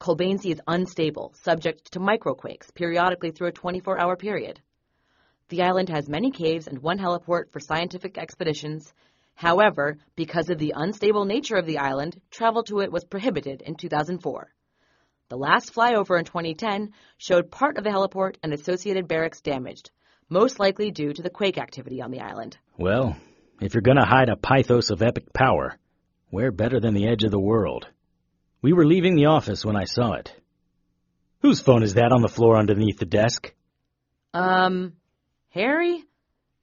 [0.00, 4.60] Kolbeinsey is unstable, subject to microquakes periodically through a 24 hour period.
[5.50, 8.92] The island has many caves and one heliport for scientific expeditions.
[9.40, 13.74] However, because of the unstable nature of the island, travel to it was prohibited in
[13.74, 14.52] 2004.
[15.30, 19.92] The last flyover in 2010 showed part of the heliport and associated barracks damaged,
[20.28, 22.58] most likely due to the quake activity on the island.
[22.76, 23.16] Well,
[23.62, 25.78] if you're gonna hide a Pythos of epic power,
[26.28, 27.88] where better than the edge of the world?
[28.60, 30.38] We were leaving the office when I saw it.
[31.38, 33.54] Whose phone is that on the floor underneath the desk?
[34.34, 34.96] Um,
[35.48, 36.04] Harry?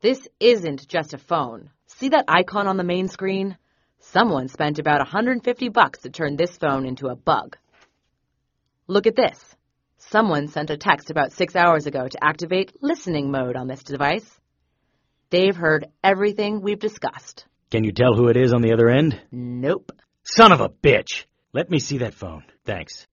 [0.02, 1.72] This isn't just a phone.
[2.00, 3.58] See that icon on the main screen?
[4.00, 7.58] Someone spent about 150 bucks to turn this phone into a bug.
[8.86, 9.56] Look at this.
[9.98, 14.30] Someone sent a text about six hours ago to activate listening mode on this device.
[15.32, 17.48] They've heard everything we've discussed.
[17.72, 19.20] Can you tell who it is on the other end?
[19.32, 19.92] Nope.
[20.24, 21.26] Son of a bitch!
[21.52, 22.44] Let me see that phone.
[22.64, 23.08] Thanks.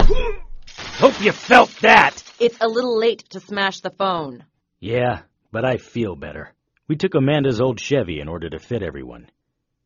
[0.00, 2.22] Hope you felt that!
[2.38, 4.44] It's a little late to smash the phone.
[4.78, 6.52] Yeah, but I feel better.
[6.86, 9.30] We took Amanda's old Chevy in order to fit everyone.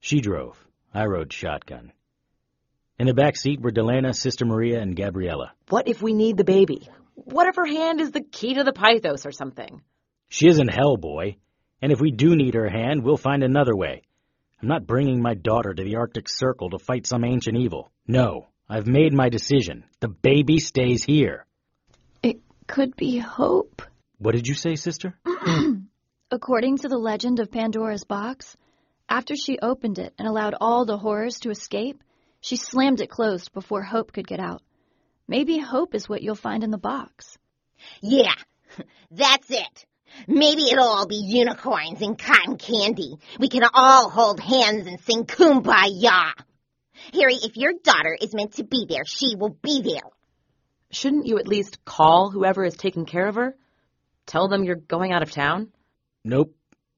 [0.00, 0.58] She drove.
[0.92, 1.92] I rode shotgun.
[2.98, 5.52] In the back seat were Delana, Sister Maria, and Gabriella.
[5.68, 6.88] What if we need the baby?
[7.14, 9.80] What if her hand is the key to the Pythos or something?
[10.28, 11.36] She isn't Hellboy.
[11.80, 14.02] And if we do need her hand, we'll find another way.
[14.60, 17.92] I'm not bringing my daughter to the Arctic Circle to fight some ancient evil.
[18.08, 19.84] No, I've made my decision.
[20.00, 21.46] The baby stays here.
[22.24, 23.82] It could be Hope.
[24.18, 25.16] What did you say, sister?
[26.30, 28.54] According to the legend of Pandora's box,
[29.08, 32.04] after she opened it and allowed all the horrors to escape,
[32.42, 34.60] she slammed it closed before Hope could get out.
[35.26, 37.38] Maybe Hope is what you'll find in the box.
[38.02, 38.34] Yeah,
[39.10, 39.86] that's it.
[40.26, 43.16] Maybe it'll all be unicorns and cotton candy.
[43.38, 46.32] We can all hold hands and sing kumbaya.
[47.14, 50.10] Harry, if your daughter is meant to be there, she will be there.
[50.90, 53.56] Shouldn't you at least call whoever is taking care of her?
[54.26, 55.72] Tell them you're going out of town?
[56.28, 56.54] Nope.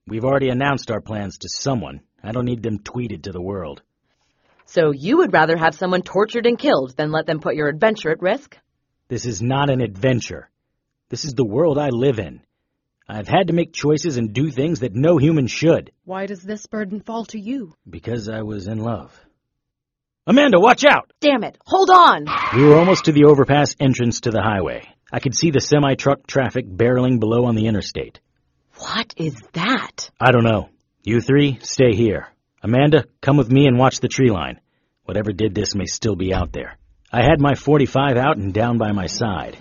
[0.09, 2.01] We've already announced our plans to someone.
[2.21, 3.81] I don't need them tweeted to the world.
[4.67, 8.11] So you would rather have someone tortured and killed than let them put your adventure
[8.11, 8.59] at risk?
[9.07, 10.51] This is not an adventure.
[11.11, 12.41] This is the world I live in.
[13.09, 15.93] I've had to make choices and do things that no human should.
[16.05, 17.75] Why does this burden fall to you?
[17.89, 19.17] Because I was in love.
[20.27, 21.13] Amanda, watch out!
[21.21, 22.27] Damn it, hold on!
[22.57, 24.89] We were almost to the overpass entrance to the highway.
[25.13, 28.19] I could see the semi-truck traffic barreling below on the interstate.
[28.81, 30.11] What is that?
[30.19, 30.71] I don't know.
[31.03, 32.29] You three, stay here.
[32.63, 34.59] Amanda, come with me and watch the tree line.
[35.05, 36.79] Whatever did this may still be out there.
[37.13, 39.59] I had my 45 out and down by my side.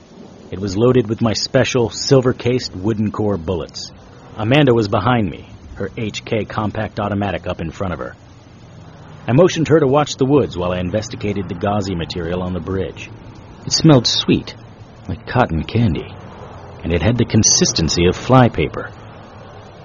[0.52, 3.92] It was loaded with my special, silver-cased wooden core bullets.
[4.38, 8.16] Amanda was behind me, her HK compact automatic up in front of her.
[9.28, 12.62] I motioned her to watch the woods while I investigated the gauzy material on the
[12.62, 13.10] bridge.
[13.66, 14.56] It smelled sweet,
[15.10, 16.08] like cotton candy,
[16.84, 18.92] and it had the consistency of flypaper.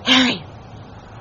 [0.05, 0.45] Harry,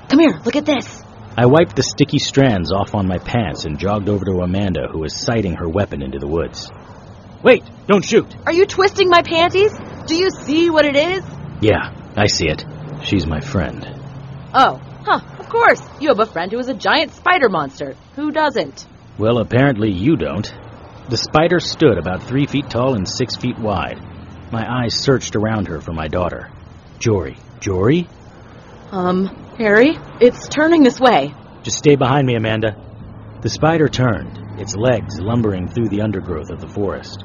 [0.08, 1.02] come here, look at this.
[1.36, 5.00] I wiped the sticky strands off on my pants and jogged over to Amanda, who
[5.00, 6.70] was sighting her weapon into the woods.
[7.42, 8.34] Wait, don't shoot.
[8.46, 9.72] Are you twisting my panties?
[10.06, 11.24] Do you see what it is?
[11.60, 12.64] Yeah, I see it.
[13.02, 13.84] She's my friend.
[14.54, 15.80] Oh, huh, of course.
[16.00, 17.96] You have a friend who is a giant spider monster.
[18.14, 18.86] Who doesn't?
[19.18, 20.46] Well, apparently you don't.
[21.08, 24.00] The spider stood about three feet tall and six feet wide.
[24.52, 26.50] My eyes searched around her for my daughter.
[26.98, 27.36] Jory.
[27.60, 28.08] Jory?
[28.94, 29.26] Um,
[29.58, 31.34] Harry, it's turning this way.
[31.64, 32.76] Just stay behind me, Amanda.
[33.42, 37.24] The spider turned, its legs lumbering through the undergrowth of the forest.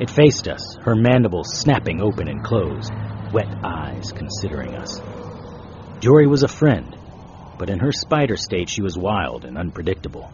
[0.00, 2.92] It faced us, her mandibles snapping open and closed,
[3.32, 5.00] wet eyes considering us.
[6.00, 6.96] Jory was a friend,
[7.60, 10.32] but in her spider state she was wild and unpredictable.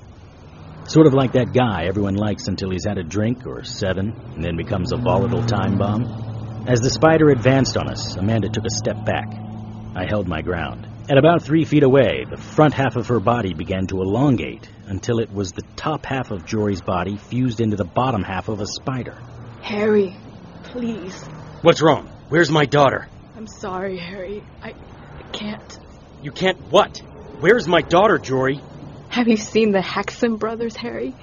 [0.86, 4.42] Sort of like that guy everyone likes until he's had a drink or seven and
[4.42, 6.64] then becomes a volatile time bomb.
[6.66, 9.49] As the spider advanced on us, Amanda took a step back.
[9.94, 10.86] I held my ground.
[11.10, 15.18] At about three feet away, the front half of her body began to elongate until
[15.18, 18.66] it was the top half of Jory's body fused into the bottom half of a
[18.66, 19.18] spider.
[19.62, 20.16] Harry,
[20.62, 21.20] please.
[21.62, 22.08] What's wrong?
[22.28, 23.08] Where's my daughter?
[23.36, 24.44] I'm sorry, Harry.
[24.62, 25.78] I, I can't.
[26.22, 26.98] You can't what?
[27.40, 28.60] Where's my daughter, Jory?
[29.08, 31.14] Have you seen the Haxon brothers, Harry?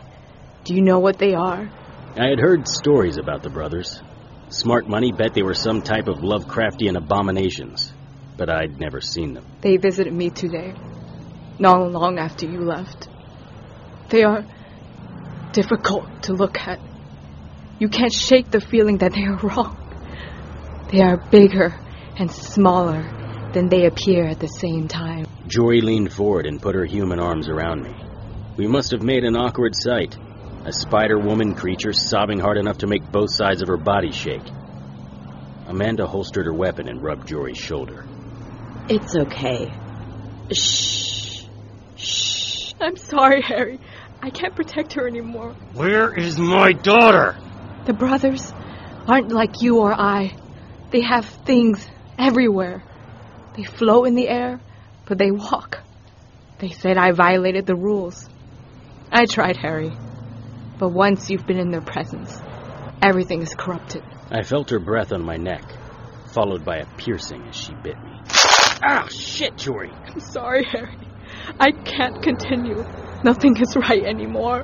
[0.66, 1.70] Do you know what they are?
[2.18, 4.02] I had heard stories about the brothers.
[4.50, 7.94] Smart money bet they were some type of Lovecraftian abominations,
[8.38, 9.46] but I'd never seen them.
[9.62, 10.74] They visited me today,
[11.60, 13.10] not long after you left.
[14.10, 14.46] They are
[15.52, 16.80] difficult to look at.
[17.80, 19.76] You can't shake the feeling that they are wrong.
[20.92, 21.74] They are bigger
[22.18, 23.04] and smaller
[23.54, 25.26] than they appear at the same time.
[25.48, 27.94] Jory leaned forward and put her human arms around me.
[28.58, 30.18] We must have made an awkward sight.
[30.66, 34.48] A spider woman creature sobbing hard enough to make both sides of her body shake.
[35.68, 38.06] Amanda holstered her weapon and rubbed Jory's shoulder.
[38.90, 39.72] It's okay.
[40.54, 41.46] Shh.
[41.96, 42.74] Shh.
[42.80, 43.80] I'm sorry, Harry.
[44.22, 45.54] I can't protect her anymore.
[45.74, 47.38] Where is my daughter?
[47.86, 48.54] The brothers
[49.08, 50.36] aren't like you or I.
[50.92, 52.84] They have things everywhere.
[53.56, 54.60] They float in the air,
[55.06, 55.80] but they walk.
[56.60, 58.28] They said I violated the rules.
[59.12, 59.92] I tried, Harry.
[60.80, 62.40] But once you've been in their presence,
[63.02, 64.04] Everything is corrupted.
[64.32, 65.64] I felt her breath on my neck,
[66.34, 68.17] followed by a piercing as she bit me.
[68.90, 69.92] Ah, shit, Jory.
[69.92, 70.96] I'm sorry, Harry.
[71.60, 72.86] I can't continue.
[73.22, 74.64] Nothing is right anymore.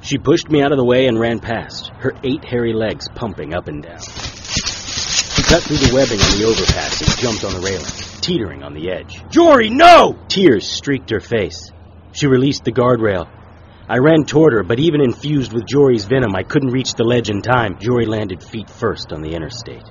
[0.00, 3.52] She pushed me out of the way and ran past, her eight hairy legs pumping
[3.52, 3.98] up and down.
[3.98, 8.74] She cut through the webbing on the overpass and jumped on the railing, teetering on
[8.74, 9.20] the edge.
[9.28, 10.16] Jory, no!
[10.28, 11.72] Tears streaked her face.
[12.12, 13.28] She released the guardrail.
[13.88, 17.28] I ran toward her, but even infused with Jory's venom, I couldn't reach the ledge
[17.28, 17.80] in time.
[17.80, 19.82] Jory landed feet first on the interstate.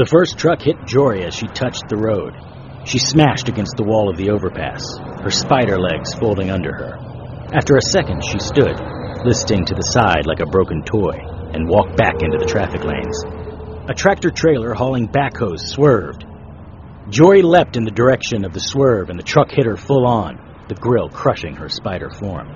[0.00, 2.32] The first truck hit Jory as she touched the road.
[2.88, 4.80] She smashed against the wall of the overpass,
[5.20, 6.96] her spider legs folding under her.
[7.52, 8.80] After a second, she stood,
[9.28, 11.20] listing to the side like a broken toy,
[11.52, 13.12] and walked back into the traffic lanes.
[13.90, 16.24] A tractor trailer hauling backhoes swerved.
[17.10, 20.64] Jory leapt in the direction of the swerve, and the truck hit her full on,
[20.70, 22.48] the grill crushing her spider form.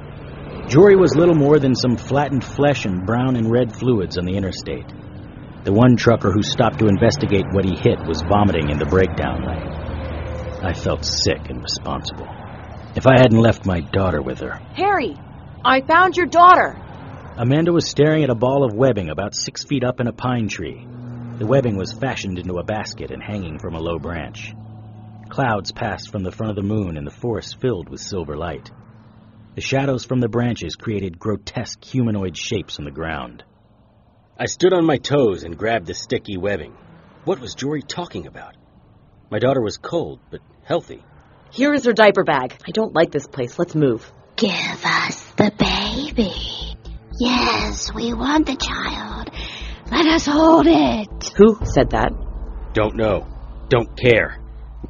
[0.67, 4.35] Jory was little more than some flattened flesh and brown and red fluids on the
[4.35, 4.89] interstate.
[5.65, 9.47] The one trucker who stopped to investigate what he hit was vomiting in the breakdown
[9.47, 9.73] lane.
[10.63, 12.29] I felt sick and responsible.
[12.95, 14.61] If I hadn't left my daughter with her.
[14.75, 15.17] Harry,
[15.65, 16.77] I found your daughter.
[17.39, 20.49] Amanda was staring at a ball of webbing about six feet up in a pine
[20.49, 20.87] tree.
[21.39, 24.53] The webbing was fashioned into a basket and hanging from a low branch.
[25.31, 28.71] Clouds passed from the front of the moon and the forest filled with silver light.
[29.55, 33.45] The shadows from the branches created grotesque humanoid shapes on the ground.
[34.37, 36.77] I stood on my toes and grabbed the sticky webbing.
[37.25, 38.57] What was Jory talking about?
[39.31, 41.05] My daughter was cold, but healthy.
[41.53, 42.57] Here is her diaper bag.
[42.67, 43.61] I don't like this place.
[43.61, 44.13] Let's move.
[44.35, 44.51] Give
[44.85, 46.33] us the baby.
[47.17, 49.31] Yes, we want the child.
[49.93, 51.33] Let us hold it.
[51.37, 52.11] Who said that?
[52.73, 53.29] Don't know.
[53.69, 54.41] Don't care.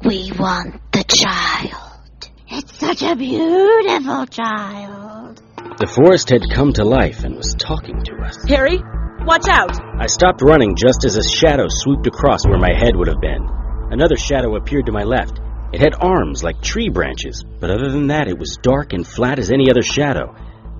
[0.03, 2.31] We want the child.
[2.47, 5.39] It's such a beautiful child.
[5.77, 8.43] The forest had come to life and was talking to us.
[8.49, 8.81] Harry,
[9.23, 9.79] watch out.
[9.99, 13.47] I stopped running just as a shadow swooped across where my head would have been.
[13.91, 15.39] Another shadow appeared to my left.
[15.71, 19.39] It had arms like tree branches, but other than that, it was dark and flat
[19.39, 20.35] as any other shadow.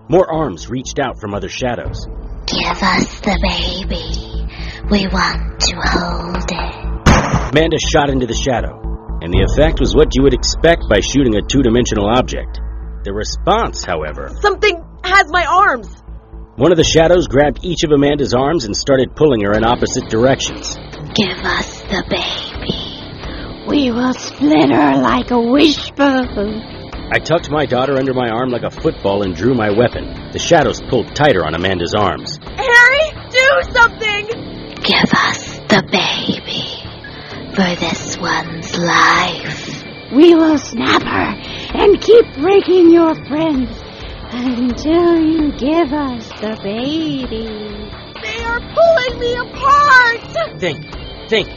[0.10, 2.06] More arms reached out from other shadows.
[2.46, 4.46] Give us the baby.
[4.90, 7.52] We want to hold it.
[7.52, 8.78] Amanda shot into the shadow,
[9.22, 12.60] and the effect was what you would expect by shooting a two dimensional object.
[13.04, 14.30] The response, however.
[14.42, 16.05] Something has my arms.
[16.58, 20.08] One of the shadows grabbed each of Amanda's arms and started pulling her in opposite
[20.08, 20.78] directions.
[21.14, 23.68] Give us the baby.
[23.68, 26.64] We will split her like a wishbone.
[27.12, 30.32] I tucked my daughter under my arm like a football and drew my weapon.
[30.32, 32.40] The shadows pulled tighter on Amanda's arms.
[32.42, 34.28] Harry, do something!
[34.80, 36.72] Give us the baby
[37.52, 39.84] for this one's life.
[40.14, 41.36] We will snap her
[41.84, 43.85] and keep breaking your friends
[44.36, 47.48] until you give us the baby.
[48.22, 50.60] They are pulling me apart!
[50.60, 50.84] Think,
[51.30, 51.48] think,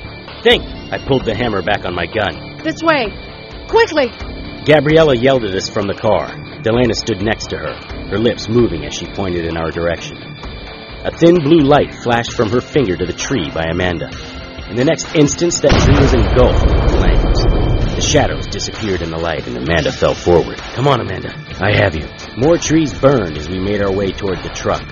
[0.42, 0.62] think!
[0.92, 2.62] I pulled the hammer back on my gun.
[2.62, 3.08] This way.
[3.68, 4.08] Quickly!
[4.64, 6.28] Gabriella yelled at us from the car.
[6.62, 7.74] Delana stood next to her,
[8.10, 10.18] her lips moving as she pointed in our direction.
[11.04, 14.10] A thin blue light flashed from her finger to the tree by Amanda.
[14.68, 17.94] In the next instant, that tree was engulfed in flames.
[17.94, 20.58] The shadows disappeared in the light, and Amanda fell forward.
[20.58, 21.34] Come on, Amanda.
[21.60, 22.06] I have you.
[22.40, 24.84] More trees burned as we made our way toward the truck.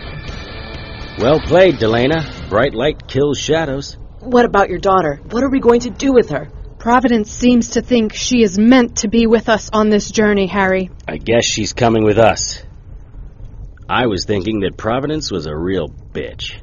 [1.21, 2.49] Well played, Delana.
[2.51, 3.97] Bright light kills shadows.
[4.19, 5.21] What about your daughter?
[5.31, 6.49] What are we going to do with her?
[6.81, 10.91] Providence seems to think she is meant to be with us on this journey, Harry.
[11.07, 12.65] I guess she's coming with us.
[13.89, 16.61] I was thinking that Providence was a real bitch.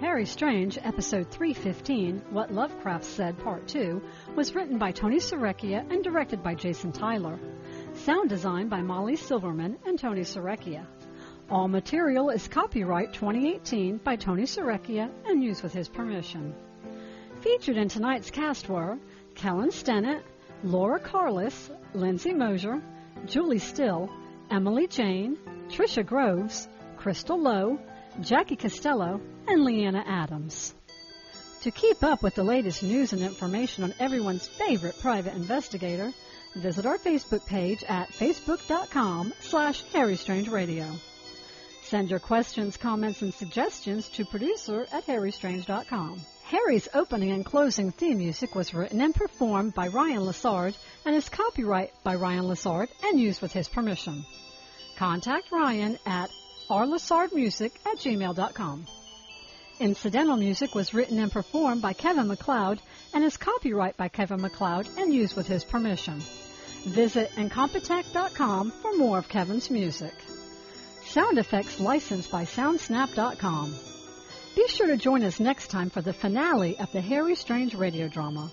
[0.00, 4.02] Harry Strange, episode 315, What Lovecraft Said, part 2,
[4.36, 7.38] was written by Tony Serecchia and directed by Jason Tyler.
[8.04, 10.84] Sound design by Molly Silverman and Tony Serecchia.
[11.48, 16.54] All material is copyright 2018 by Tony Serecchia and used with his permission.
[17.40, 18.98] Featured in tonight's cast were
[19.34, 20.22] Kellen Stennett,
[20.64, 22.82] Laura Carlis, Lindsay Mosier,
[23.24, 24.10] Julie Still,
[24.50, 25.38] Emily Jane,
[25.70, 27.80] Trisha Groves, Crystal Lowe,
[28.20, 30.74] Jackie Costello, and Leanna Adams.
[31.62, 36.12] To keep up with the latest news and information on everyone's favorite private investigator,
[36.56, 40.98] visit our Facebook page at facebook.com slash harrystrangeradio.
[41.82, 46.20] Send your questions, comments, and suggestions to producer at harrystrange.com.
[46.44, 50.74] Harry's opening and closing theme music was written and performed by Ryan Lessard
[51.04, 54.24] and is copyright by Ryan Lessard and used with his permission.
[54.96, 56.30] Contact Ryan at
[56.70, 58.86] rlessardmusic at gmail.com.
[59.80, 62.80] Incidental music was written and performed by Kevin MacLeod
[63.12, 66.22] and is copyright by Kevin MacLeod and used with his permission.
[66.86, 70.12] Visit incompetech.com for more of Kevin's music.
[71.06, 73.74] Sound effects licensed by Soundsnap.com.
[74.54, 78.08] Be sure to join us next time for the finale of the Harry Strange radio
[78.08, 78.50] drama.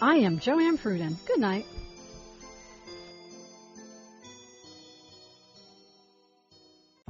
[0.00, 1.16] I am Joanne Pruden.
[1.26, 1.66] Good night.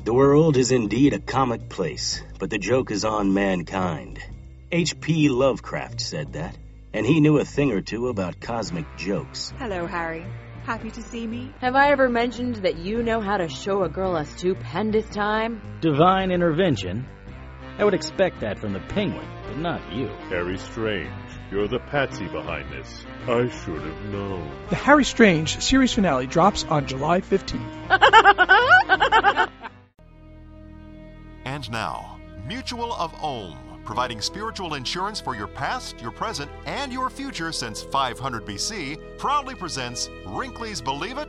[0.05, 4.21] The world is indeed a comic place, but the joke is on mankind.
[4.71, 5.29] H.P.
[5.29, 6.57] Lovecraft said that,
[6.93, 9.53] and he knew a thing or two about cosmic jokes.
[9.59, 10.25] Hello, Harry.
[10.67, 11.53] Happy to see me?
[11.61, 15.63] Have I ever mentioned that you know how to show a girl a stupendous time?
[15.81, 17.07] Divine intervention?
[17.79, 20.09] I would expect that from the penguin, but not you.
[20.29, 21.13] Harry Strange,
[21.53, 23.07] you're the patsy behind this.
[23.29, 24.67] I should have known.
[24.69, 27.89] The Harry Strange series finale drops on July 15th.
[31.45, 33.57] and now, Mutual of Ulm,
[33.87, 39.55] providing spiritual insurance for your past, your present, and your future since 500 BC, proudly
[39.55, 41.29] presents Wrinkly's Believe It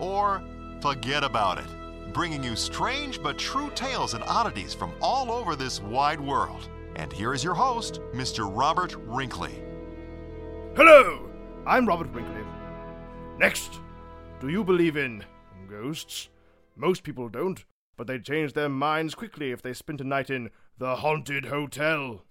[0.00, 0.42] or
[0.80, 1.66] Forget About It
[2.12, 6.68] bringing you strange but true tales and oddities from all over this wide world.
[6.96, 8.50] And here is your host, Mr.
[8.50, 9.54] Robert Wrinkley.
[10.76, 11.28] Hello,
[11.66, 12.44] I'm Robert Wrinkley.
[13.38, 13.80] Next,
[14.40, 15.24] do you believe in
[15.68, 16.28] ghosts?
[16.76, 17.64] Most people don't,
[17.96, 20.50] but they change their minds quickly if they spend a night in
[20.80, 22.24] the Haunted Hotel.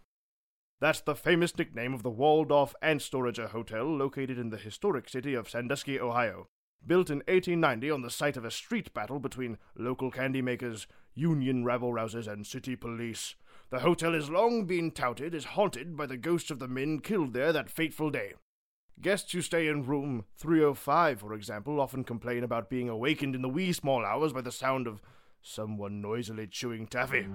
[0.81, 5.35] That's the famous nickname of the walled off Anstorager Hotel located in the historic city
[5.35, 6.47] of Sandusky, Ohio.
[6.83, 11.63] Built in 1890 on the site of a street battle between local candy makers, union
[11.63, 13.35] rabble rousers, and city police.
[13.69, 17.33] The hotel has long been touted as haunted by the ghosts of the men killed
[17.33, 18.33] there that fateful day.
[18.99, 23.47] Guests who stay in room 305, for example, often complain about being awakened in the
[23.47, 25.03] wee small hours by the sound of
[25.43, 27.27] someone noisily chewing taffy.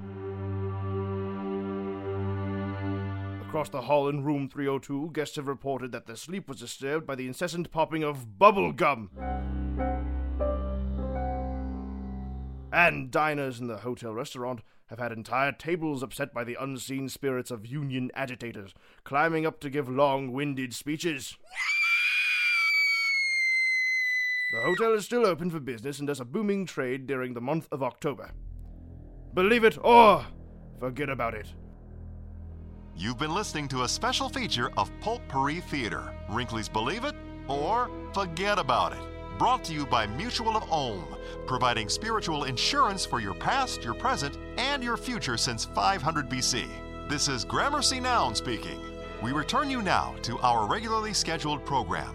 [3.54, 7.14] Across the hall in room 302, guests have reported that their sleep was disturbed by
[7.14, 9.10] the incessant popping of bubble gum.
[12.72, 17.52] And diners in the hotel restaurant have had entire tables upset by the unseen spirits
[17.52, 18.74] of union agitators,
[19.04, 21.36] climbing up to give long winded speeches.
[24.50, 27.68] The hotel is still open for business and does a booming trade during the month
[27.70, 28.32] of October.
[29.32, 30.26] Believe it or
[30.80, 31.54] forget about it.
[32.96, 37.16] You've been listening to a special feature of Pulp-Pourri Theater, Wrinkly's Believe It
[37.48, 39.00] or Forget About It,
[39.36, 41.04] brought to you by Mutual of Ulm,
[41.44, 46.68] providing spiritual insurance for your past, your present, and your future since 500 BC.
[47.08, 48.80] This is Gramercy Noun speaking.
[49.20, 52.14] We return you now to our regularly scheduled program.